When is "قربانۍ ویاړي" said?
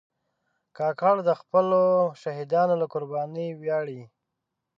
2.93-4.01